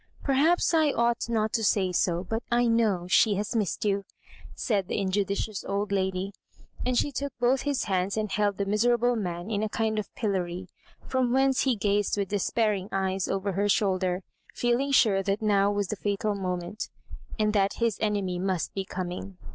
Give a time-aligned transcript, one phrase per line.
[0.15, 4.03] * Perhaps I ought not to say so, but I know she has missed you,"
[4.55, 6.33] said the injudicious old lady;
[6.83, 9.99] and she took both his hands and held the misera ble man in a kind
[9.99, 10.67] of pillory,
[11.05, 14.23] from whence he gazed with despairing eyes over her shoulder,
[14.55, 16.89] feeling sure that now was the &tal moment,
[17.37, 19.37] and that his enemy must be coming.